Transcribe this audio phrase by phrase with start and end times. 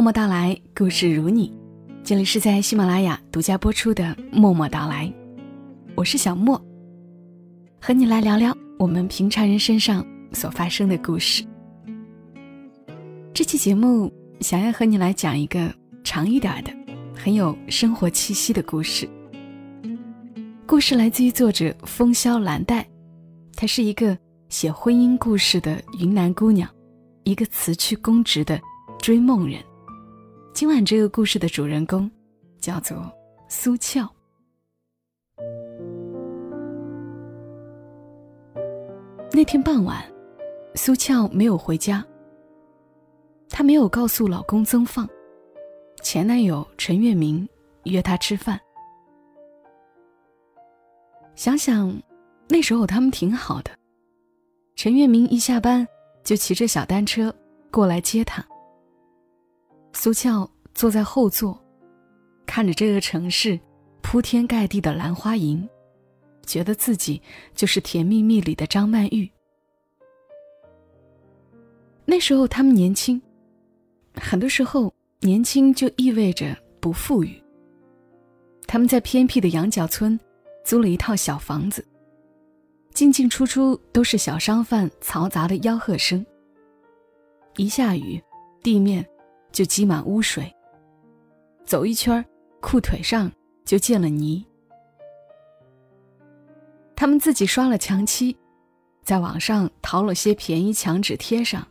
[0.00, 1.54] 默默到来，故事如你。
[2.02, 4.02] 这里是在喜马拉雅独家播出的
[4.32, 5.04] 《默默到来》，
[5.94, 6.58] 我是小莫，
[7.78, 10.02] 和你来聊聊我们平常人身上
[10.32, 11.44] 所发生的故事。
[13.34, 15.70] 这期节目想要和你来讲一个
[16.02, 16.72] 长一点的、
[17.14, 19.06] 很有生活气息的故事。
[20.66, 22.82] 故事来自于作者风萧兰黛，
[23.54, 24.16] 她是一个
[24.48, 26.66] 写婚姻故事的云南姑娘，
[27.24, 28.58] 一个辞去公职的
[28.98, 29.60] 追梦人。
[30.52, 32.10] 今晚这个故事的主人公
[32.58, 33.10] 叫做
[33.48, 34.08] 苏俏。
[39.32, 40.04] 那天傍晚，
[40.74, 42.04] 苏俏没有回家。
[43.48, 45.08] 她没有告诉老公曾放，
[46.02, 47.48] 前男友陈月明
[47.84, 48.60] 约她吃饭。
[51.36, 51.96] 想想，
[52.48, 53.70] 那时候他们挺好的。
[54.74, 55.86] 陈月明一下班
[56.24, 57.34] 就骑着小单车
[57.70, 58.44] 过来接她。
[59.92, 61.58] 苏俏坐在后座，
[62.46, 63.58] 看着这个城市
[64.00, 65.68] 铺天盖地的兰花楹，
[66.46, 67.20] 觉得自己
[67.54, 69.30] 就是《甜蜜蜜》里的张曼玉。
[72.04, 73.20] 那时候他们年轻，
[74.14, 77.40] 很多时候年轻就意味着不富裕。
[78.66, 80.18] 他们在偏僻的羊角村
[80.64, 81.84] 租了一套小房子，
[82.94, 86.24] 进进出出都是小商贩嘈杂的吆喝声。
[87.56, 88.20] 一下雨，
[88.62, 89.04] 地面。
[89.52, 90.54] 就积满污水。
[91.64, 92.24] 走一圈，
[92.60, 93.30] 裤腿上
[93.64, 94.44] 就溅了泥。
[96.96, 98.36] 他们自己刷了墙漆，
[99.02, 101.66] 在网上淘了些便宜墙纸贴上。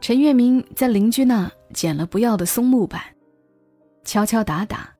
[0.00, 3.02] 陈月明在邻居那捡了不要的松木板，
[4.04, 4.94] 敲敲打打，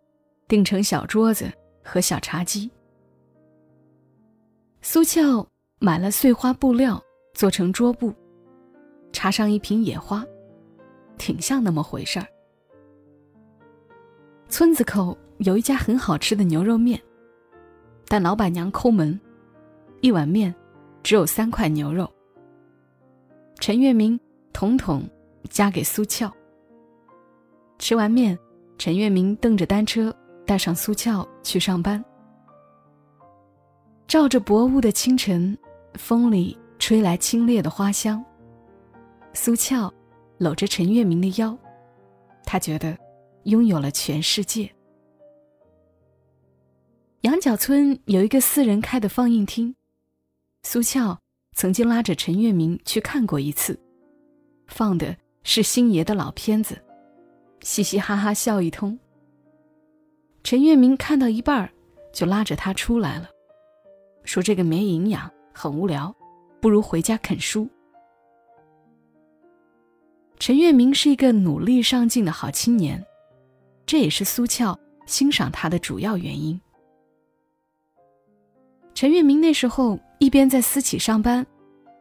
[0.48, 1.50] 钉成小桌子
[1.82, 2.70] 和小茶几。
[4.82, 5.46] 苏俏
[5.78, 7.02] 买了碎花布料，
[7.34, 8.14] 做成桌布，
[9.12, 10.24] 插上一瓶野花。
[11.18, 12.26] 挺像那么回事儿。
[14.48, 17.00] 村子口有一家很好吃的牛肉面，
[18.06, 19.18] 但老板娘抠门，
[20.00, 20.54] 一碗面
[21.02, 22.08] 只有三块牛肉。
[23.58, 24.18] 陈月明
[24.52, 25.02] 统统
[25.48, 26.32] 夹给苏俏。
[27.78, 28.38] 吃完面，
[28.78, 30.14] 陈月明蹬着单车
[30.46, 32.04] 带上苏俏去上班。
[34.06, 35.56] 照着薄雾的清晨，
[35.94, 38.24] 风里吹来清冽的花香。
[39.32, 39.92] 苏俏。
[40.38, 41.56] 搂着陈月明的腰，
[42.44, 42.96] 他觉得
[43.44, 44.70] 拥有了全世界。
[47.22, 49.74] 羊角村有一个私人开的放映厅，
[50.62, 51.18] 苏俏
[51.54, 53.78] 曾经拉着陈月明去看过一次，
[54.66, 56.76] 放的是星爷的老片子，
[57.62, 58.98] 嘻嘻哈哈笑一通。
[60.42, 61.70] 陈月明看到一半
[62.12, 63.30] 就拉着他出来了，
[64.24, 66.14] 说这个没营养，很无聊，
[66.60, 67.66] 不如回家啃书。
[70.46, 73.02] 陈月明是一个努力上进的好青年，
[73.86, 76.60] 这也是苏俏欣赏他的主要原因。
[78.92, 81.46] 陈月明那时候一边在私企上班，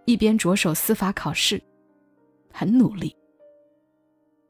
[0.03, 1.63] 一边着手司法考试，
[2.51, 3.15] 很努力。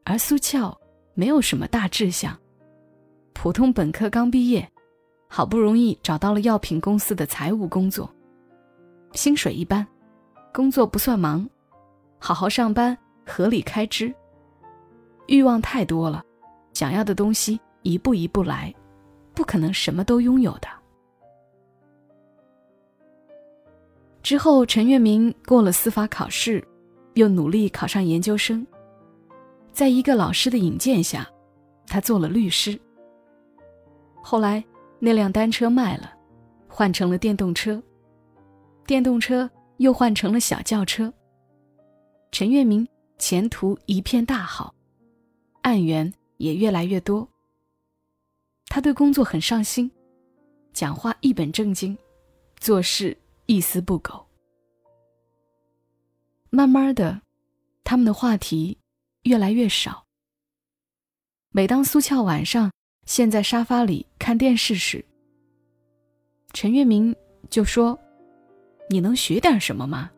[0.02, 0.76] 而苏俏
[1.14, 2.36] 没有什么大志向，
[3.32, 4.68] 普通本科刚毕业，
[5.28, 8.12] 好不容易找到了药品公司的财务工作，
[9.12, 9.86] 薪水一般，
[10.52, 11.48] 工作不算忙，
[12.18, 12.98] 好好上班。
[13.26, 14.14] 合理开支。
[15.26, 16.22] 欲望太多了，
[16.74, 18.74] 想要的东西一步一步来，
[19.32, 20.68] 不可能什么都拥有的。
[24.22, 26.62] 之后，陈月明过了司法考试，
[27.14, 28.66] 又努力考上研究生。
[29.72, 31.28] 在一个老师的引荐下，
[31.86, 32.78] 他做了律师。
[34.22, 34.64] 后来，
[34.98, 36.12] 那辆单车卖了，
[36.68, 37.82] 换成了电动车，
[38.86, 41.12] 电动车又换成了小轿车。
[42.30, 42.86] 陈月明。
[43.18, 44.74] 前途一片大好，
[45.62, 47.26] 案源也越来越多。
[48.66, 49.90] 他对工作很上心，
[50.72, 51.96] 讲话一本正经，
[52.58, 53.16] 做事
[53.46, 54.26] 一丝不苟。
[56.50, 57.20] 慢慢的，
[57.82, 58.76] 他们的话题
[59.22, 60.04] 越来越少。
[61.50, 62.72] 每当苏俏晚上
[63.06, 65.04] 陷在沙发里看电视时，
[66.52, 67.14] 陈月明
[67.48, 67.98] 就说
[68.90, 70.10] ：“你能学点什么吗？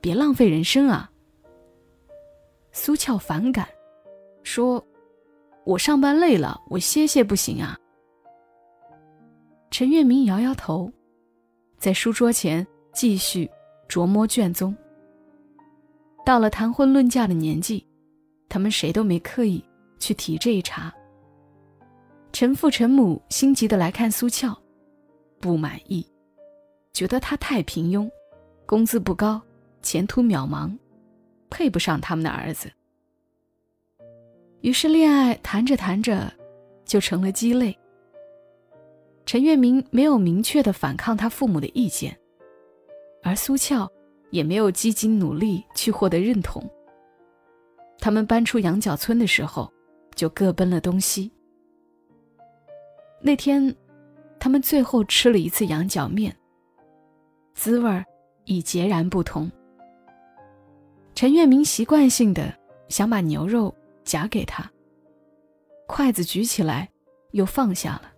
[0.00, 1.10] 别浪费人生啊！”
[2.72, 3.68] 苏俏反感，
[4.42, 4.82] 说
[5.64, 7.78] ：“我上班累了，我歇歇不行啊。”
[9.70, 10.90] 陈月明摇摇头，
[11.78, 13.48] 在书桌前继续
[13.88, 14.74] 琢磨卷宗。
[16.24, 17.86] 到了谈婚论嫁的年纪，
[18.48, 19.62] 他们谁都没刻意
[19.98, 20.92] 去提这一茬。
[22.32, 24.56] 陈父陈母心急的来看苏俏，
[25.40, 26.06] 不满意，
[26.94, 28.10] 觉得她太平庸，
[28.64, 29.40] 工资不高，
[29.82, 30.74] 前途渺茫。
[31.52, 32.72] 配不上他们的儿子。
[34.62, 36.32] 于是恋爱谈着谈着，
[36.84, 37.76] 就成了鸡肋。
[39.26, 42.18] 陈月明没有明确的反抗他父母的意见，
[43.22, 43.90] 而苏俏
[44.30, 46.68] 也没有积极努力去获得认同。
[47.98, 49.72] 他们搬出羊角村的时候，
[50.16, 51.30] 就各奔了东西。
[53.20, 53.74] 那天，
[54.40, 56.36] 他们最后吃了一次羊角面，
[57.54, 58.04] 滋味儿
[58.44, 59.50] 已截然不同。
[61.22, 62.52] 陈月明习惯性的
[62.88, 63.72] 想把牛肉
[64.02, 64.68] 夹给他，
[65.86, 66.90] 筷子举起来
[67.30, 68.12] 又放下了。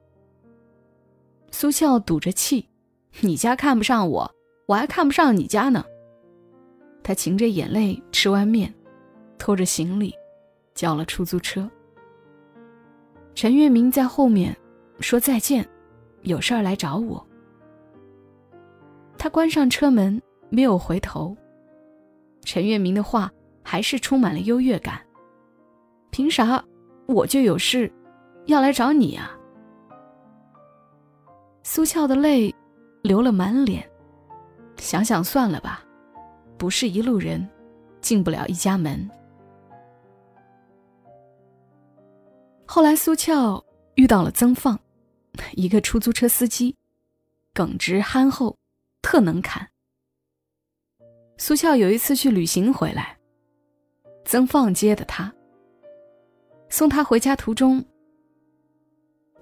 [1.50, 2.66] 苏俏赌着气
[3.20, 4.34] ：“你家看不上我，
[4.64, 5.84] 我还看不上你家呢。”
[7.04, 8.72] 他噙着眼泪吃完面。
[9.36, 10.14] 拖着行李，
[10.74, 11.70] 叫了出租车。
[13.34, 14.56] 陈月明在后面
[15.00, 15.68] 说再见，
[16.22, 17.22] 有事儿来找我。
[19.18, 21.36] 他关上车门，没有回头。
[22.44, 23.30] 陈月明的话
[23.62, 25.00] 还是充满了优越感。
[26.10, 26.62] 凭啥
[27.06, 27.92] 我就有事
[28.46, 29.30] 要来找你啊？
[31.62, 32.54] 苏俏的泪
[33.02, 33.88] 流了满脸。
[34.76, 35.82] 想想算了吧，
[36.58, 37.48] 不是一路人，
[38.00, 39.08] 进不了一家门。
[42.66, 43.64] 后来，苏俏
[43.94, 44.78] 遇到了曾放，
[45.52, 46.76] 一个出租车司机，
[47.52, 48.58] 耿直憨厚，
[49.00, 49.66] 特能侃。
[51.36, 53.16] 苏俏有一次去旅行回来，
[54.24, 55.32] 曾放接的她。
[56.68, 57.84] 送她回家途中，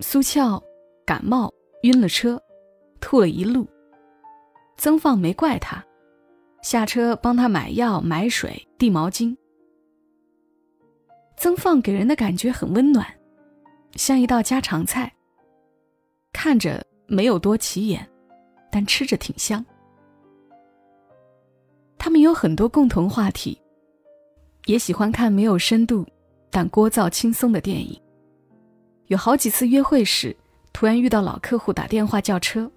[0.00, 0.62] 苏俏
[1.04, 1.52] 感冒
[1.82, 2.42] 晕了车，
[3.00, 3.68] 吐了一路。
[4.78, 5.84] 曾放没怪他，
[6.62, 9.36] 下车帮他买药、买水、递毛巾。
[11.36, 13.06] 曾放给人的感觉很温暖。
[13.94, 15.12] 像一道家常菜，
[16.32, 18.08] 看着没有多起眼，
[18.72, 19.64] 但吃着挺香。
[22.12, 23.58] 他们有很多共同话题，
[24.66, 26.06] 也喜欢看没有深度
[26.50, 27.98] 但聒噪轻松的电影。
[29.06, 30.36] 有好几次约会时，
[30.74, 32.70] 突然遇到老客户打电话叫车，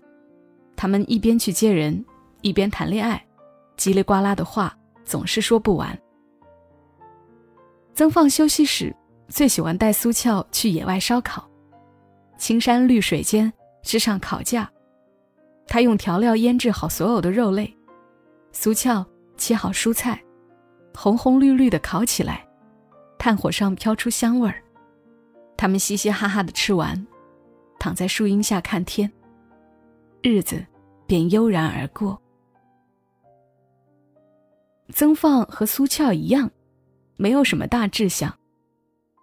[0.78, 2.02] 他们一边去接人，
[2.40, 3.22] 一边谈恋爱，
[3.76, 4.74] 叽里呱啦的话
[5.04, 6.00] 总是说不完。
[7.94, 8.96] 曾放休息时。
[9.28, 11.46] 最喜欢带苏俏去野外烧烤，
[12.38, 13.52] 青山绿水间
[13.84, 14.72] 支上烤架，
[15.68, 17.76] 他用调料腌制好所有的肉类，
[18.54, 19.06] 苏俏
[19.38, 20.24] 切好蔬菜，
[20.94, 22.48] 红红绿绿的烤起来，
[23.18, 24.64] 炭火上飘出香味儿。
[25.58, 27.06] 他们嘻嘻哈哈的吃完，
[27.80, 29.12] 躺在树荫下看天，
[30.22, 30.66] 日子
[31.08, 32.22] 便悠然而过。
[34.94, 36.50] 曾放和苏俏一样，
[37.18, 38.34] 没有什么大志向。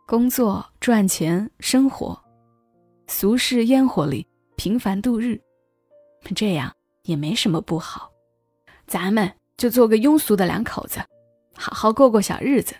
[0.07, 2.21] 工作赚钱生活，
[3.07, 4.27] 俗世烟火里
[4.57, 5.41] 平凡度日，
[6.35, 6.75] 这样
[7.05, 8.11] 也没什么不好。
[8.87, 9.33] 咱们
[9.63, 10.99] 就做个庸俗的两口子，
[11.55, 12.75] 好好过过小日子。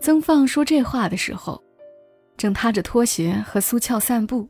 [0.00, 1.62] 曾放说这话的时候，
[2.36, 4.48] 正踏着拖鞋和苏俏散步。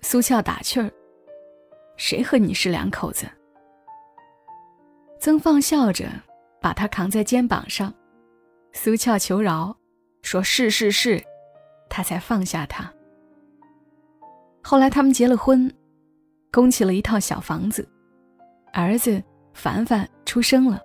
[0.00, 0.90] 苏俏打趣儿
[1.96, 3.24] ：“谁和你是两口子？”
[5.20, 6.10] 曾放笑着
[6.60, 7.94] 把他扛在肩膀上，
[8.72, 9.76] 苏俏求饶。
[10.22, 11.22] 说是是是，
[11.88, 12.92] 他才放下他。
[14.60, 15.72] 后来他们结了婚，
[16.50, 17.88] 供起了一套小房子，
[18.72, 19.22] 儿子
[19.54, 20.80] 凡凡出生了，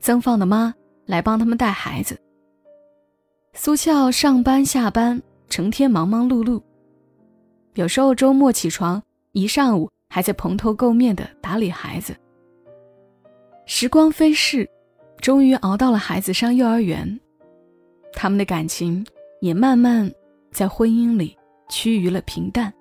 [0.00, 2.18] 曾放的妈来帮他们带孩子。
[3.52, 6.60] 苏俏上班下班，成天忙忙碌碌，
[7.74, 9.02] 有时候周末起床
[9.32, 12.14] 一上午还在蓬头垢面的打理孩子。
[13.64, 14.68] 时光飞逝，
[15.20, 17.18] 终于熬到了孩子上幼儿园。
[18.12, 19.04] 他们的感情
[19.40, 20.10] 也慢慢
[20.50, 21.36] 在婚姻里
[21.68, 22.72] 趋于了平淡。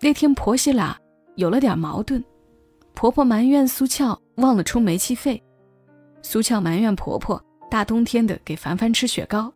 [0.00, 0.98] 那天婆媳俩
[1.36, 2.22] 有了点矛盾，
[2.98, 5.40] 婆婆埋怨苏俏忘了充煤气费，
[6.20, 7.40] 苏俏埋怨婆婆
[7.70, 9.54] 大冬天的给凡凡吃雪糕。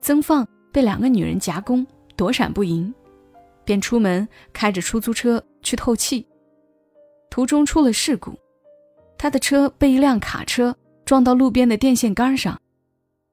[0.00, 2.94] 曾放被两个女人夹攻，躲闪不赢，
[3.62, 6.26] 便出门开着出租车去透气，
[7.28, 8.32] 途中出了事故，
[9.18, 12.58] 他的车被一辆卡车撞到路边的电线杆上。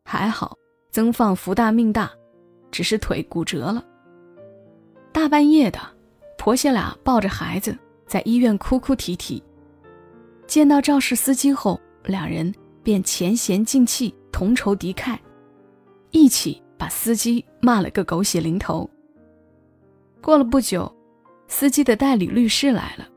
[0.03, 0.57] 还好，
[0.91, 2.11] 曾放福大命大，
[2.69, 3.81] 只是腿骨折了。
[5.13, 5.79] 大半夜的，
[6.37, 7.73] 婆媳俩抱着孩子
[8.11, 9.41] 在医院哭哭啼啼。
[10.45, 12.53] 见到肇事司机后，两人
[12.83, 15.17] 便前嫌尽弃，同仇敌忾，
[16.09, 18.89] 一起把司机骂了个狗血淋头。
[20.21, 20.93] 过了不久，
[21.47, 23.07] 司机的代理律师来了，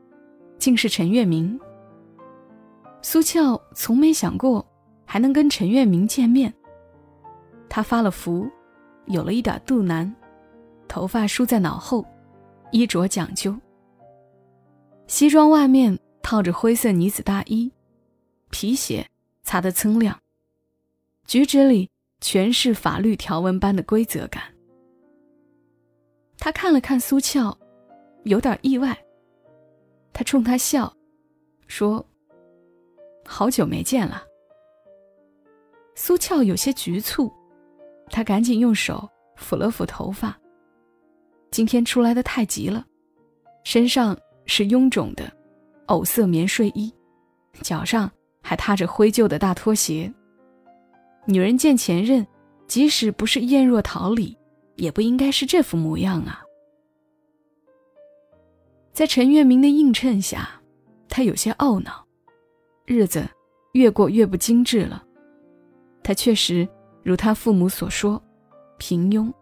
[0.57, 1.59] 竟是陈月明。
[3.01, 4.65] 苏俏从没想过
[5.03, 6.53] 还能跟陈月明见面。
[7.67, 8.49] 他发了福，
[9.07, 10.15] 有了一点肚腩，
[10.87, 12.05] 头发梳在脑后，
[12.71, 13.53] 衣着讲究。
[15.07, 17.71] 西装外面套着灰色呢子大衣，
[18.49, 19.07] 皮鞋
[19.43, 20.19] 擦得锃亮。
[21.25, 21.89] 举止里
[22.21, 24.43] 全是法律条文般的规则感。
[26.37, 27.57] 他看了看苏俏，
[28.23, 28.97] 有点意外。
[30.11, 30.91] 他冲他笑，
[31.67, 32.05] 说
[33.25, 34.23] ：“好久没见了。”
[35.95, 37.31] 苏俏有些局促，
[38.09, 40.37] 他赶紧用手抚了抚头发。
[41.51, 42.85] 今天出来的太急了，
[43.63, 45.31] 身上是臃肿的
[45.87, 46.93] 藕色棉睡衣，
[47.61, 48.11] 脚上
[48.41, 50.11] 还踏着灰旧的大拖鞋。
[51.25, 52.25] 女人见前任，
[52.67, 54.37] 即使不是艳若桃李，
[54.75, 56.41] 也不应该是这副模样啊。
[58.93, 60.49] 在陈月明的映衬下，
[61.09, 62.05] 他有些懊恼，
[62.85, 63.27] 日子
[63.73, 65.03] 越过越不精致了。
[66.03, 66.67] 他确实
[67.03, 68.21] 如他父母所说，
[68.77, 69.33] 平庸，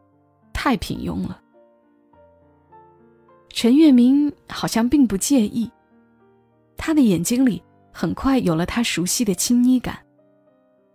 [0.54, 1.43] 太平庸了。
[3.54, 5.72] 陈月明好像并不介意，
[6.76, 9.96] 他的眼睛里很快有了他熟悉的亲昵感。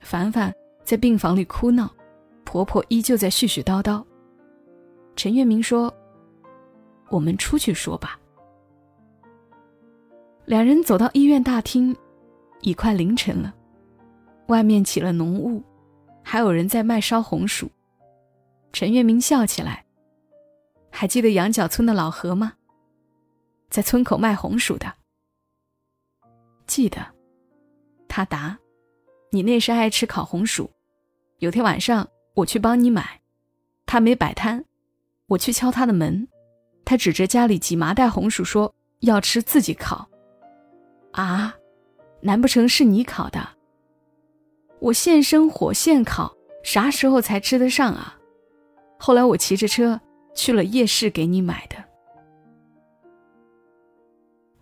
[0.00, 1.88] 凡凡在病房里哭闹，
[2.45, 4.05] 婆婆依旧在絮絮叨叨。
[5.15, 5.93] 陈月明说
[7.11, 8.19] ：“我们出去说吧。”
[10.45, 11.95] 两人走到医院大厅，
[12.62, 13.55] 已快凌晨了。
[14.49, 15.62] 外面起了浓雾，
[16.25, 17.71] 还有人在卖烧红薯。
[18.73, 19.85] 陈月明笑起来
[20.99, 22.55] ：“还记得羊角村的老何吗？
[23.71, 24.93] 在村口卖红薯的。”
[26.67, 26.99] 记得。
[28.09, 28.59] 他答
[29.31, 30.69] ：“你那时爱吃烤红薯，
[31.38, 33.21] 有天晚上我去帮你买，
[33.87, 34.64] 他没摆摊，
[35.28, 36.26] 我去敲他的门，
[36.85, 40.09] 他指着家里几麻袋红薯说要吃自己烤。
[41.12, 41.55] 啊，
[42.23, 43.50] 难不成是你烤的？”
[44.83, 48.19] 我现生火现烤，啥时候才吃得上啊？
[48.99, 50.00] 后来我骑着车
[50.38, 51.76] 去了夜市给你买的。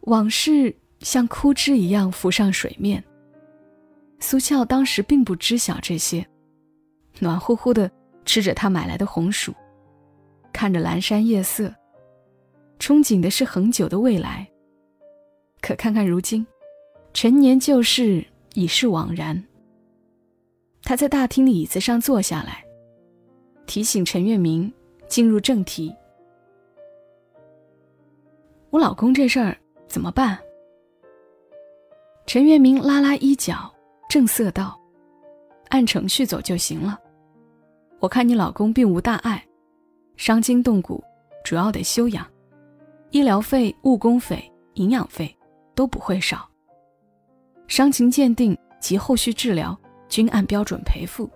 [0.04, 3.04] 往事像枯枝一样浮上水面。
[4.18, 6.26] 苏俏当时并不知晓这些，
[7.18, 7.90] 暖乎乎的
[8.24, 9.52] 吃着他买来的红薯，
[10.50, 11.72] 看着阑珊夜色，
[12.78, 14.48] 憧憬的是恒久的未来。
[15.60, 16.46] 可看看如今，
[17.12, 19.44] 陈年旧事已是惘然。
[20.82, 22.64] 他在大厅的椅子上坐下来，
[23.66, 24.72] 提醒陈月明
[25.08, 25.94] 进入正题。
[28.70, 30.38] 我老公这事儿怎么办？
[32.26, 33.72] 陈月明拉拉衣角，
[34.08, 34.78] 正色道
[35.70, 36.98] ：“按程序走就行了。
[37.98, 39.44] 我看你老公并无大碍，
[40.16, 41.02] 伤筋动骨
[41.44, 42.26] 主要得休养，
[43.10, 45.34] 医疗费、误工费、营养费
[45.74, 46.48] 都不会少。
[47.68, 51.28] 伤情鉴定及后续治疗。”均按标准赔付，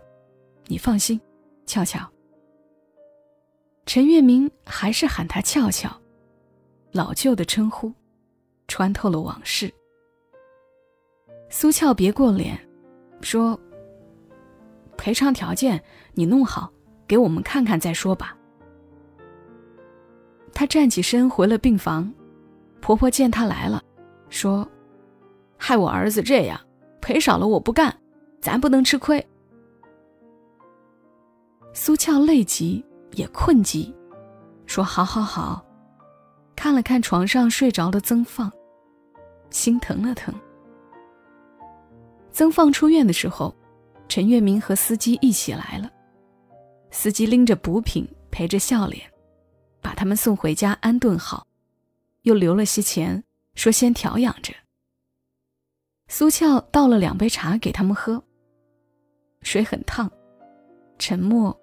[0.69, 1.21] 你放心，
[1.67, 2.09] 俏俏。
[3.93, 5.91] 陈月明还是喊她俏俏，
[6.93, 7.93] 老旧的称呼，
[8.69, 9.69] 穿透了往事。
[11.49, 12.57] 苏俏别过脸，
[13.21, 13.59] 说
[14.97, 15.83] ：“赔偿条件
[16.13, 16.73] 你弄好，
[17.09, 18.39] 给我们看看再说吧。”
[20.55, 22.15] 她站起身回了病房，
[22.81, 23.83] 婆婆见她来了，
[24.29, 24.65] 说
[25.59, 26.61] ：“害我儿子这样，
[27.01, 27.93] 赔少了我不干。”
[28.41, 29.27] 咱不能吃亏。
[31.73, 33.95] 苏俏累极也困极，
[34.67, 35.65] 说：“好好好。”
[36.57, 38.53] 看了看床上睡着的曾放，
[39.51, 40.35] 心疼了疼。
[42.33, 43.55] 曾放出院的时候，
[44.09, 45.91] 陈月明和司机一起来了。
[46.91, 49.11] 司机拎着补品，陪着笑脸，
[49.81, 51.47] 把他们送回家安顿好，
[52.23, 53.23] 又留了些钱，
[53.55, 54.53] 说先调养着。
[56.09, 58.23] 苏俏倒了两杯茶给他们喝。
[59.43, 60.11] 水很烫，
[60.99, 61.59] 沉默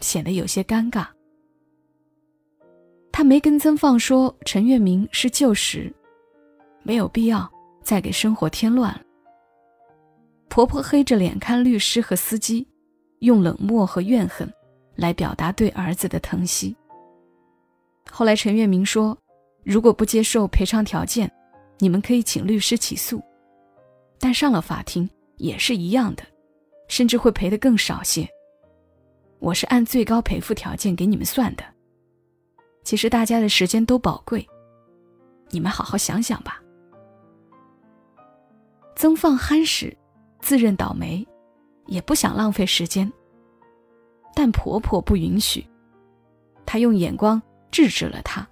[0.00, 1.06] 显得有些尴尬。
[3.12, 5.92] 他没跟曾放说陈月明是旧时，
[6.82, 7.50] 没有必要
[7.82, 9.02] 再给生活添乱了。
[10.48, 12.66] 婆婆黑着脸看律师和司机，
[13.20, 14.52] 用冷漠和怨恨
[14.96, 16.74] 来表达对儿子的疼惜。
[18.10, 19.16] 后来陈月明说，
[19.62, 21.30] 如果不接受赔偿条件，
[21.78, 23.22] 你们可以请律师起诉，
[24.18, 26.22] 但上了法庭也是一样的。
[26.88, 28.28] 甚至会赔的更少些。
[29.40, 31.64] 我是按最高赔付条件给你们算的。
[32.84, 34.46] 其实大家的时间都宝贵，
[35.48, 36.62] 你们好好想想吧。
[38.94, 39.96] 曾放憨实，
[40.40, 41.26] 自认倒霉，
[41.86, 43.10] 也不想浪费时间。
[44.34, 45.66] 但婆婆不允许，
[46.66, 48.46] 她用眼光制止了他。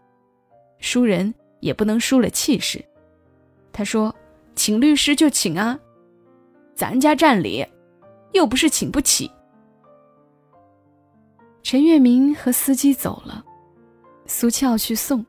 [0.79, 2.83] 输人也不能输了气势。
[3.73, 4.15] 她说
[4.57, 5.79] ：“请律师就请啊，
[6.75, 7.65] 咱家占理。”
[8.33, 9.31] 又不是请不起。
[11.71, 13.45] 陈月明和司机走了，
[14.25, 15.23] 苏俏去送。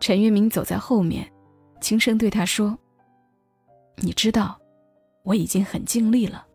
[0.00, 1.30] 陈月明走在后面，
[1.78, 2.78] 轻声对他说
[4.00, 4.58] ：“你知道，
[5.22, 6.46] 我已经很尽力了。”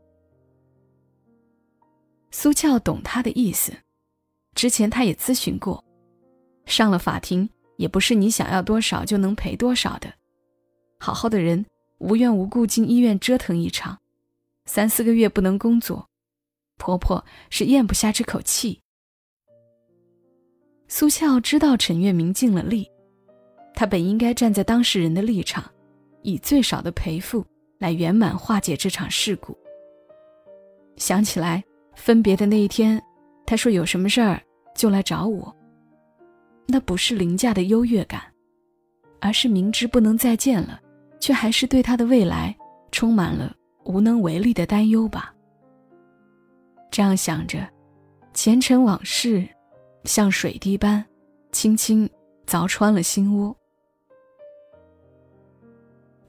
[2.34, 3.72] 苏俏懂他的意思，
[4.56, 5.86] 之前他也咨询过，
[6.66, 10.12] 上了法庭也不是你想要多少就能赔多少的。
[11.00, 11.64] 好好的人
[12.00, 13.96] 无缘无故进医院折腾一场，
[14.66, 16.10] 三四个月不能工作，
[16.78, 18.82] 婆婆是咽不下这口气。
[20.88, 22.90] 苏俏知道陈月明尽了力，
[23.74, 25.64] 她本应该站在当事人的立场，
[26.22, 27.46] 以最少的赔付
[27.80, 29.58] 来圆满化解这场事故。
[30.98, 31.64] 想起来。
[31.98, 33.02] 分别的那一天，
[33.46, 34.42] 他说有什么事儿
[34.76, 35.56] 就来找我。
[36.68, 38.22] 那不是凌驾的优越感，
[39.22, 40.82] 而是明知不能再见了，
[41.22, 42.54] 却还是对他的未来
[42.92, 43.56] 充满了
[43.86, 45.34] 无能为力的担忧吧。
[46.96, 47.60] 这样想着，
[48.34, 49.46] 前尘往事
[50.06, 51.06] 像水滴般
[51.52, 52.10] 轻轻
[52.48, 53.54] 凿穿了心窝。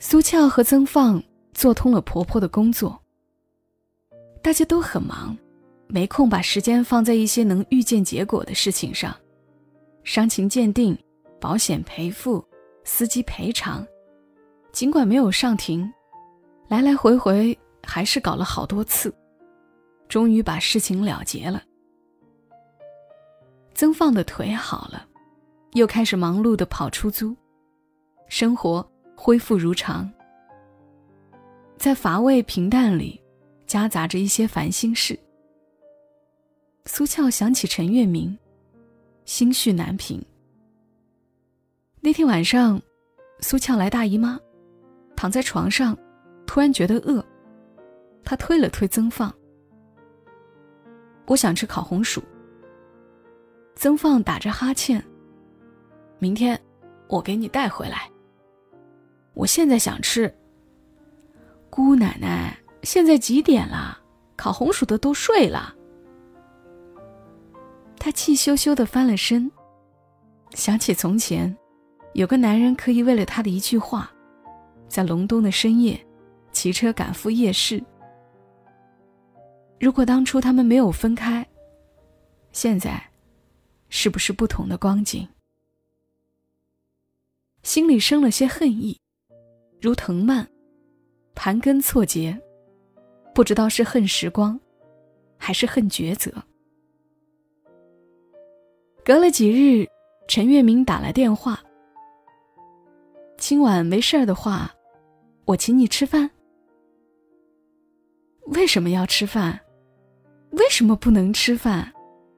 [0.00, 1.22] 苏俏和曾放
[1.54, 3.00] 做通了婆婆的工作，
[4.42, 5.38] 大家都很忙。
[5.86, 9.14] 没空把时间放在一些能预见结果的事情上，
[10.02, 10.98] 伤情鉴定、
[11.40, 12.44] 保险赔付、
[12.82, 13.86] 司机赔偿，
[14.72, 15.88] 尽管没有上庭，
[16.66, 19.14] 来来回回还是搞了好多次，
[20.08, 21.62] 终于把事情了结了。
[23.74, 25.06] 曾放的腿好了，
[25.72, 27.36] 又开始忙碌的跑出租，
[28.28, 30.10] 生活恢复如常，
[31.76, 33.20] 在乏味平淡里，
[33.66, 35.18] 夹杂着一些烦心事。
[36.86, 38.38] 苏俏想起陈月明，
[39.24, 40.24] 心绪难平。
[42.00, 42.80] 那天晚上，
[43.40, 44.40] 苏俏来大姨妈，
[45.16, 45.98] 躺在床上，
[46.46, 47.22] 突然觉得饿。
[48.24, 49.34] 她推了推曾放
[51.26, 52.22] ：“我想吃烤红薯。”
[53.74, 55.02] 曾放打着哈欠
[56.18, 56.58] ：“明天
[57.08, 58.10] 我给你带回来。”
[59.34, 60.32] 我现在想吃。
[61.68, 64.00] 姑奶奶，现在几点了？
[64.34, 65.74] 烤红薯的都睡了。
[67.98, 69.50] 他气羞羞的翻了身，
[70.52, 71.54] 想起从前，
[72.14, 74.10] 有个男人可以为了他的一句话，
[74.88, 75.98] 在隆冬的深夜，
[76.52, 77.82] 骑车赶赴夜市。
[79.78, 81.46] 如果当初他们没有分开，
[82.50, 83.02] 现在，
[83.88, 85.28] 是不是不同的光景？
[87.62, 88.98] 心里生了些恨意，
[89.80, 90.48] 如藤蔓，
[91.34, 92.40] 盘根错节，
[93.34, 94.58] 不知道是恨时光，
[95.36, 96.32] 还是恨抉择。
[99.04, 99.86] 隔了几日，
[100.26, 101.62] 陈月明打来电话。
[103.36, 104.74] 今晚没事儿的话，
[105.44, 106.30] 我请你吃饭。
[108.46, 109.60] 为什么要吃饭？
[110.50, 111.92] 为什么不能吃饭？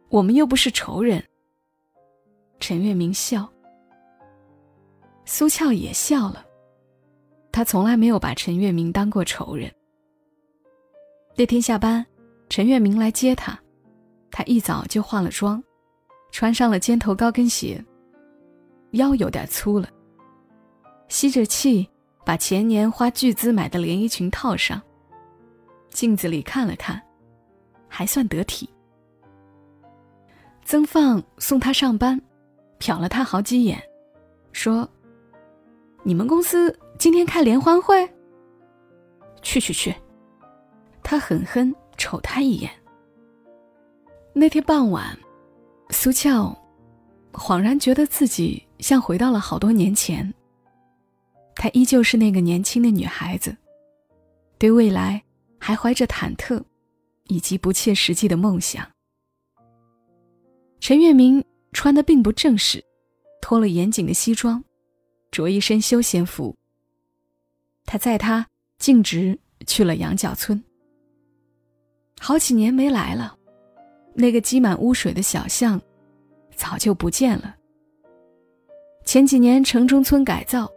[0.09, 1.23] 我们又不是仇人。
[2.61, 3.49] 陈月明笑，
[5.25, 6.45] 苏俏也笑了。
[7.53, 9.71] 他从来没有把陈月明当过仇人。
[11.37, 12.05] 那天下班，
[12.49, 13.59] 陈月明来接他，
[14.31, 15.63] 他一早就化了妆。
[16.31, 17.83] 穿上了尖头高跟鞋，
[18.93, 19.89] 腰有点粗了。
[21.09, 21.89] 吸着气，
[22.25, 24.81] 把前年花巨资买的连衣裙套上。
[25.89, 27.03] 镜子里看了看，
[27.89, 28.69] 还算得体。
[30.65, 32.21] 曾放送他上班，
[32.79, 33.83] 瞟了他好几眼，
[34.53, 34.89] 说
[36.05, 38.09] ：“你们公司今天开联欢会？
[39.43, 39.95] 去去去！”
[41.03, 42.71] 他狠狠瞅他一眼。
[44.33, 45.19] 那天傍晚。
[45.91, 46.55] 苏俏
[47.33, 50.35] 恍然觉得自己像回到了好多年前。
[51.55, 53.57] 她依旧是那个年轻的女孩子，
[54.59, 55.23] 对未来
[55.59, 56.63] 还怀着忐忑，
[57.29, 58.87] 以及不切实际的梦想。
[60.81, 62.85] 陈月明穿的并不正式，
[63.41, 64.63] 脱了严谨的西装，
[65.31, 66.55] 着一身休闲服。
[67.85, 68.47] 他载她
[68.79, 70.63] 径直去了羊角村。
[72.21, 73.37] 好几年没来了。
[74.15, 75.81] 那个积满污水的小巷，
[76.57, 77.55] 早就不见了。
[79.05, 80.69] 前几年城中村改造，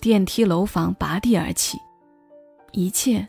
[0.00, 1.78] 电梯楼房拔地而起，
[2.72, 3.26] 一切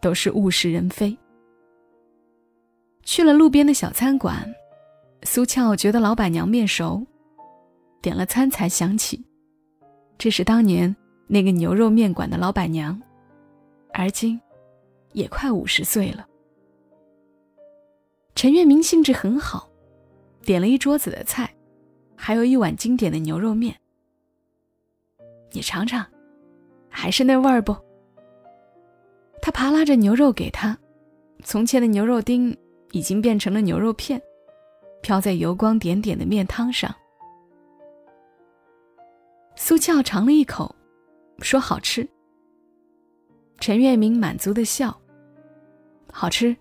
[0.00, 1.16] 都是物是人非。
[3.08, 4.54] 去了路边的小餐馆，
[5.22, 7.02] 苏俏觉得老板娘面熟，
[8.02, 9.24] 点了餐才想起，
[10.18, 10.94] 这是当年
[11.26, 13.00] 那个牛肉面馆的老板娘，
[13.94, 14.38] 而今
[15.14, 16.26] 也快五十岁了。
[18.34, 19.70] 陈月明兴致很好，
[20.42, 21.50] 点了一桌子的菜，
[22.14, 23.74] 还有一碗经典的牛肉面。
[25.50, 26.04] 你尝尝，
[26.90, 27.74] 还是那味儿不？
[29.40, 30.76] 他扒拉着牛肉给他，
[31.42, 32.54] 从前的牛肉丁
[32.92, 34.20] 已经变成了牛肉片，
[35.02, 36.94] 飘在油光点点的面汤上。
[39.56, 40.74] 苏俏尝了一口，
[41.40, 42.08] 说好吃。
[43.58, 44.96] 陈月明满足的笑，
[46.12, 46.56] 好吃。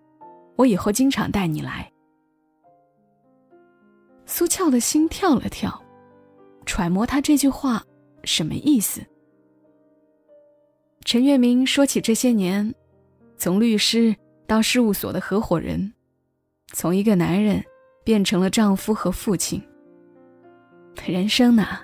[0.55, 1.91] 我以后经常带你来。”
[4.25, 5.81] 苏俏的心跳了跳，
[6.65, 7.81] 揣摩他这句话
[8.23, 8.99] 什么意思。
[11.05, 12.73] 陈月明说起这些年，
[13.37, 14.13] 从律师
[14.45, 15.93] 到事务所的合伙人，
[16.73, 17.63] 从一个男人
[18.03, 19.61] 变成了丈夫和父亲。
[21.05, 21.79] 人生呐，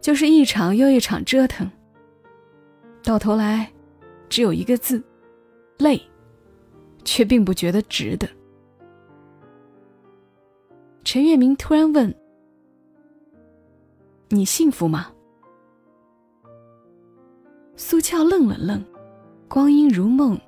[0.00, 1.70] 就是一场又一场折腾。
[3.02, 3.70] 到头来，
[4.28, 5.02] 只有一个字：
[5.78, 6.00] 累，
[7.04, 8.28] 却并不觉得值得。
[11.04, 12.12] 陈月明突然问
[14.28, 15.12] ：“你幸福吗？”
[17.76, 18.84] 苏俏愣了愣，
[19.48, 20.38] 光阴如梦，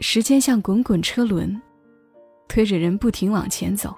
[0.00, 1.58] 时间像滚滚车轮，
[2.48, 3.94] 推着人不停往前走。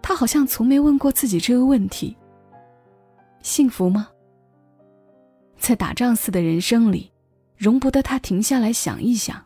[0.00, 2.16] 他好像从没问过自己这个问题：
[3.40, 4.08] 幸福吗？
[5.58, 7.10] 在打仗似的人生里，
[7.56, 9.44] 容不得他停下来想一想。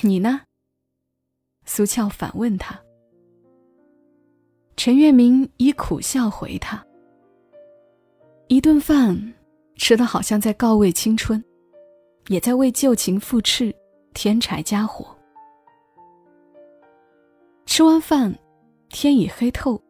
[0.00, 0.42] 你呢？
[1.64, 2.80] 苏俏反问他。
[4.76, 6.84] 陈月明以苦笑回他
[8.48, 9.34] ：“一顿饭，
[9.76, 11.42] 吃的好像在告慰青春，
[12.28, 13.72] 也在为旧情复炽
[14.14, 15.16] 添柴加火。”
[17.66, 18.36] 吃完饭，
[18.88, 19.80] 天已黑透，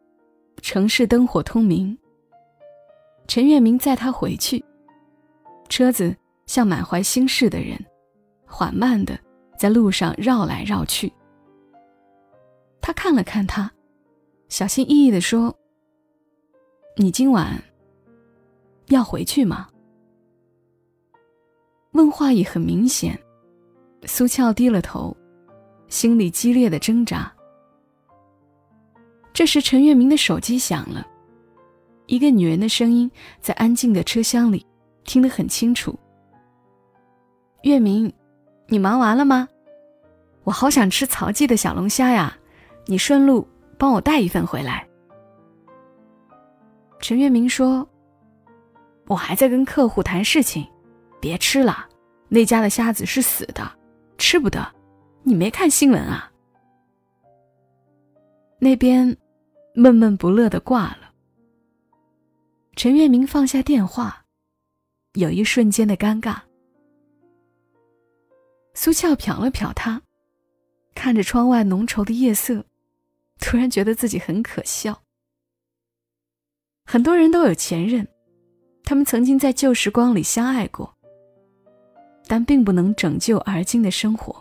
[0.61, 1.97] 城市灯火通明。
[3.27, 4.63] 陈月明载他回去，
[5.69, 7.77] 车子像满怀心事的人，
[8.45, 9.17] 缓慢的
[9.57, 11.11] 在路上绕来绕去。
[12.81, 13.71] 他看了看他，
[14.49, 15.55] 小心翼翼的说
[16.97, 17.61] ：“你今晚
[18.87, 19.69] 要回去吗？”
[21.93, 23.17] 问话已很明显，
[24.05, 25.15] 苏俏低了头，
[25.87, 27.31] 心里激烈的挣扎。
[29.33, 31.05] 这时，陈月明的手机响了，
[32.07, 33.09] 一个女人的声音
[33.39, 34.65] 在安静的车厢里
[35.03, 35.97] 听得很清楚
[37.63, 38.11] ：“月明，
[38.67, 39.47] 你忙完了吗？
[40.43, 42.37] 我好想吃曹记的小龙虾呀。”
[42.87, 44.85] 你顺路帮我带一份回来。
[46.99, 47.87] 陈月明说
[49.05, 50.67] ：“我还在跟客户谈事情，
[51.21, 51.87] 别吃了，
[52.27, 53.71] 那家的虾子是死的，
[54.21, 54.71] 吃不得。
[55.23, 56.31] 你没看新闻啊？”
[58.59, 59.17] 那边
[59.73, 61.11] 闷闷不乐的挂了。
[62.75, 64.23] 陈月明放下电话，
[65.13, 66.39] 有一瞬间的尴尬。
[68.75, 70.01] 苏俏瞟了瞟他，
[70.93, 72.63] 看着窗外浓稠的夜色。
[73.39, 75.01] 突然觉得自己很可笑。
[76.85, 78.07] 很多人都有前任，
[78.83, 80.95] 他们曾经在旧时光里相爱过，
[82.31, 84.33] 但并不能拯救而今的生活。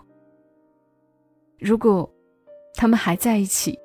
[1.59, 2.09] 如果
[2.77, 3.77] 他们还在一起，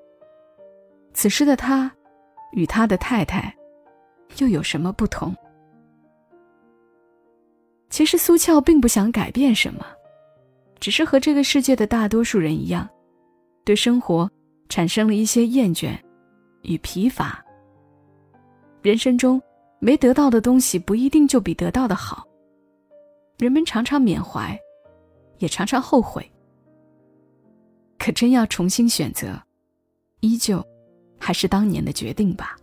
[1.12, 1.92] 此时的他
[2.52, 3.52] 与他的太太
[4.38, 5.34] 又有什么不同？
[7.90, 9.84] 其实苏俏并不想改变什么，
[10.80, 12.88] 只是和这个世界的大多数人一样，
[13.64, 14.30] 对生活。
[14.68, 15.96] 产生了一些厌倦
[16.62, 17.44] 与疲乏。
[18.84, 19.42] 人生中
[19.80, 22.24] 没得到的东西不一定就比得到的好。
[23.38, 24.60] 人们常常缅怀，
[25.40, 26.30] 也常常后悔。
[27.98, 29.42] 可真要重新选择，
[30.22, 30.66] 依旧
[31.20, 32.56] 还是当年的决定吧。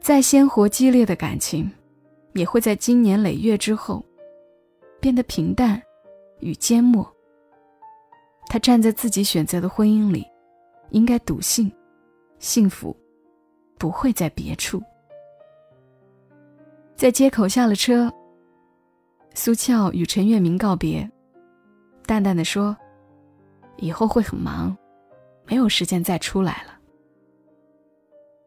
[0.00, 1.70] 再鲜活激烈的感情，
[2.34, 4.04] 也会在经年累月之后
[5.00, 5.80] 变得平淡
[6.40, 7.10] 与缄默。
[8.46, 10.26] 他站在自己选择的婚姻里。
[10.90, 11.72] 应该笃信，
[12.38, 12.96] 幸福
[13.78, 14.80] 不会在别处。
[16.94, 18.12] 在街口下了车，
[19.36, 21.10] 苏俏与陈月明告别，
[22.06, 22.74] 淡淡的说
[23.76, 24.74] ：“以后会很忙，
[25.44, 26.78] 没有时间再出来了。”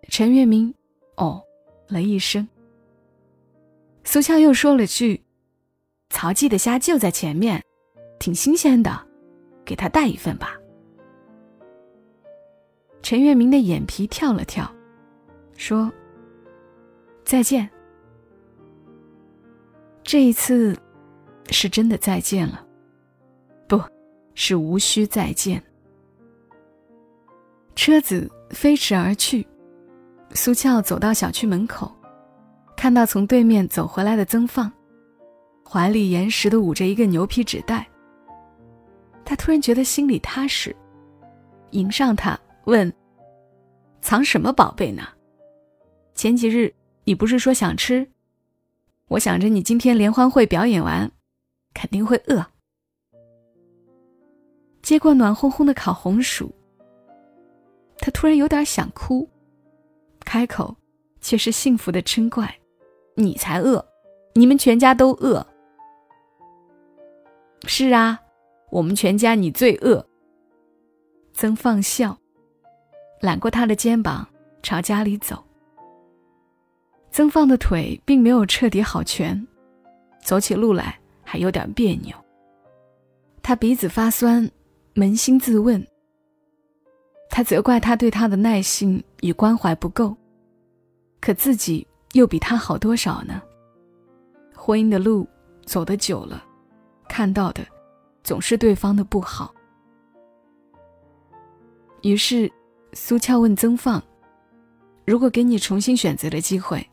[0.09, 0.73] 陈月明
[1.17, 1.43] 哦
[1.89, 2.47] 了一声。
[4.05, 5.21] 苏俏又说了句
[6.09, 7.61] ：“曹记的虾就在前面，
[8.17, 9.05] 挺新鲜的，
[9.65, 10.57] 给他带一份吧。”
[13.03, 14.73] 陈月明的眼皮跳了跳，
[15.57, 15.91] 说
[17.25, 17.69] ：“再见。”
[20.07, 20.73] 这一次，
[21.49, 22.65] 是真的再见了，
[23.67, 23.77] 不
[24.35, 25.61] 是无需再见。
[27.75, 29.45] 车子飞驰而去，
[30.31, 31.93] 苏俏走到小区门口，
[32.77, 34.71] 看到从对面走回来的曾放，
[35.69, 37.85] 怀里严实的捂着一个牛皮纸袋。
[39.25, 40.73] 他突然觉得心里踏实，
[41.71, 42.39] 迎上他。
[42.63, 42.91] 问
[43.99, 45.03] ：“藏什么宝贝呢？
[46.15, 48.09] 前几日你不是说想吃？
[49.07, 51.11] 我想着你今天联欢会表演完，
[51.73, 52.45] 肯定会饿。”
[54.83, 56.53] 接过暖烘烘的烤红薯，
[57.97, 59.29] 他突然有点想哭，
[60.21, 60.75] 开口
[61.21, 62.53] 却是幸福的嗔怪
[63.15, 63.85] ：“你才饿，
[64.33, 65.45] 你们全家都饿。”
[67.65, 68.19] 是啊，
[68.69, 70.05] 我们全家你最饿。”
[71.33, 72.17] 曾放笑，
[73.21, 74.27] 揽过他的肩膀，
[74.61, 75.46] 朝家里走。
[77.17, 79.47] 曾放的腿并没有彻底好全，
[80.21, 82.15] 走起路来还有点别扭。
[83.41, 84.47] 他鼻子发酸，
[84.93, 85.83] 扪心自问。
[87.27, 90.15] 他责怪他对他的耐心与关怀不够，
[91.19, 93.41] 可自己又比他好多少呢？
[94.55, 95.27] 婚姻的路
[95.65, 96.45] 走得久了，
[97.09, 97.65] 看到的
[98.23, 99.51] 总是对方的不好。
[102.03, 102.47] 于是，
[102.93, 103.99] 苏俏问曾放
[105.03, 106.87] ：“如果给你重新选择的机会，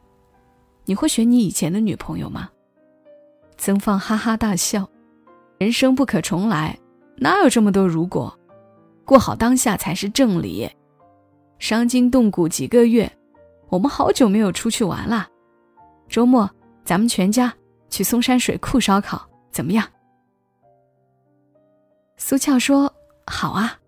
[0.84, 2.50] 你会选你以前的女朋友吗？”
[3.56, 4.88] 曾放哈哈大笑
[5.58, 6.78] ：“人生不可重来，
[7.16, 8.36] 哪有这么多如果？
[9.04, 10.70] 过好当下才是正理。
[11.58, 13.10] 伤筋动骨几个月，
[13.68, 15.28] 我们好久没有出去玩了。
[16.08, 16.50] 周末
[16.84, 17.54] 咱们全家
[17.88, 19.86] 去松山水库烧烤，怎么样？”
[22.16, 22.92] 苏俏说
[23.26, 23.78] ：“好啊。”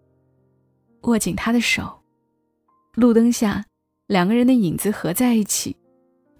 [1.02, 2.00] 握紧他的手，
[2.94, 3.64] 路灯下，
[4.06, 5.76] 两个人的影子合在一起，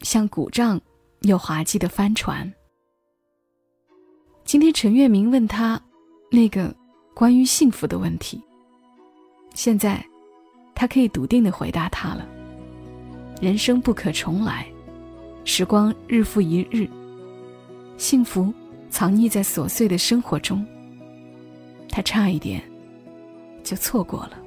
[0.06, 0.80] 像古丈
[1.22, 2.54] 又滑稽的帆船。
[4.44, 5.82] 今天陈月明问他
[6.30, 6.72] 那个
[7.12, 8.40] 关于幸福的问题，
[9.52, 10.00] 现在
[10.76, 12.24] 他可以笃定的回答他了。
[13.40, 14.64] 人生不可重来，
[15.44, 16.88] 时光日复一日，
[17.96, 18.54] 幸福
[18.88, 20.64] 藏匿在琐碎的生活中。
[21.88, 22.62] 他差一点
[23.64, 24.38] 就错过了。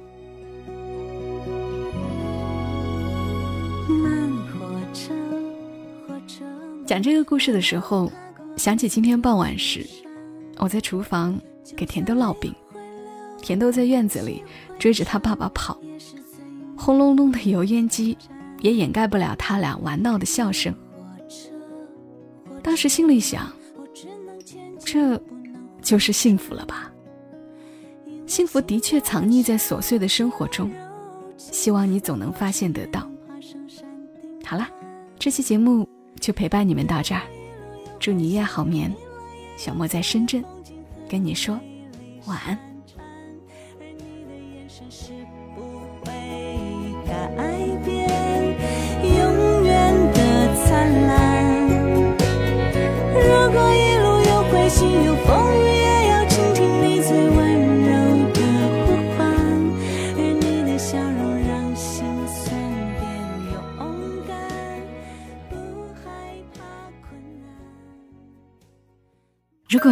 [6.90, 8.10] 讲这个故事的时候，
[8.56, 9.86] 想起今天傍晚时，
[10.56, 11.40] 我在厨房
[11.76, 12.52] 给甜豆烙饼，
[13.40, 14.42] 甜豆在院子里
[14.76, 15.80] 追着他爸爸跑，
[16.76, 18.18] 轰隆隆的油烟机
[18.58, 20.74] 也掩盖不了他俩玩闹的笑声。
[22.60, 23.48] 当时心里想，
[24.84, 25.16] 这
[25.80, 26.90] 就是幸福了吧？
[28.26, 30.68] 幸福的确藏匿在琐碎的生活中。
[31.36, 33.08] 希望你总能发现得到。
[34.44, 34.68] 好了，
[35.20, 35.88] 这期节目
[36.20, 37.22] 就陪伴你们到这儿，
[37.98, 38.94] 祝你夜好眠。
[39.56, 40.44] 小莫在深圳，
[41.08, 41.58] 跟你说
[42.26, 42.69] 晚安。